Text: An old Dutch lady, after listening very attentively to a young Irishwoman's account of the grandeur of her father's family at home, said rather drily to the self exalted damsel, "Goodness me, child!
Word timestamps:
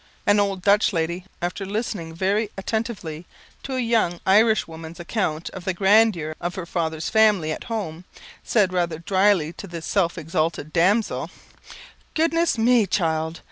An 0.25 0.39
old 0.39 0.63
Dutch 0.63 0.93
lady, 0.93 1.25
after 1.43 1.63
listening 1.63 2.15
very 2.15 2.49
attentively 2.57 3.27
to 3.61 3.75
a 3.75 3.79
young 3.81 4.19
Irishwoman's 4.25 4.99
account 4.99 5.51
of 5.51 5.63
the 5.63 5.75
grandeur 5.75 6.35
of 6.41 6.55
her 6.55 6.65
father's 6.65 7.07
family 7.07 7.51
at 7.51 7.65
home, 7.65 8.05
said 8.43 8.73
rather 8.73 8.97
drily 8.97 9.53
to 9.53 9.67
the 9.67 9.79
self 9.79 10.17
exalted 10.17 10.73
damsel, 10.73 11.29
"Goodness 12.15 12.57
me, 12.57 12.87
child! 12.87 13.39